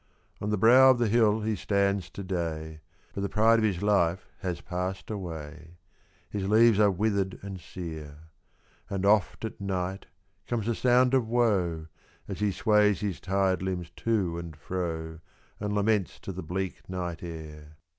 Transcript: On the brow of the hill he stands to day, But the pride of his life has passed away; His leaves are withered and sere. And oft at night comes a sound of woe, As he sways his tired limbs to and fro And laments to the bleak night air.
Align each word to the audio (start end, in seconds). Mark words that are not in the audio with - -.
On 0.41 0.49
the 0.49 0.57
brow 0.57 0.89
of 0.89 0.97
the 0.97 1.07
hill 1.07 1.41
he 1.41 1.55
stands 1.55 2.09
to 2.09 2.23
day, 2.23 2.81
But 3.13 3.21
the 3.21 3.29
pride 3.29 3.59
of 3.59 3.63
his 3.63 3.83
life 3.83 4.25
has 4.39 4.59
passed 4.59 5.11
away; 5.11 5.77
His 6.27 6.49
leaves 6.49 6.79
are 6.79 6.89
withered 6.89 7.37
and 7.43 7.59
sere. 7.61 8.17
And 8.89 9.05
oft 9.05 9.45
at 9.45 9.61
night 9.61 10.07
comes 10.47 10.67
a 10.67 10.73
sound 10.73 11.13
of 11.13 11.27
woe, 11.27 11.85
As 12.27 12.39
he 12.39 12.51
sways 12.51 13.01
his 13.01 13.19
tired 13.19 13.61
limbs 13.61 13.91
to 13.97 14.39
and 14.39 14.57
fro 14.57 15.19
And 15.59 15.73
laments 15.75 16.19
to 16.21 16.31
the 16.31 16.41
bleak 16.41 16.89
night 16.89 17.21
air. 17.21 17.77